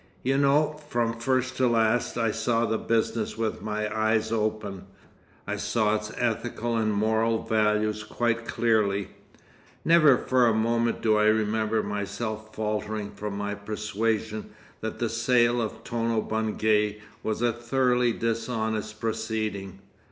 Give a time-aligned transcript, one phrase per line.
[0.23, 4.87] You know, from first to last, I saw the business with my eyes open,
[5.45, 9.09] I saw its ethical and moral values quite clearly.
[9.85, 15.61] Never for a moment do I remember myself faltering from my persuasion that the sale
[15.61, 19.81] of Tono Bungay was a thoroughly dishonest proceeding.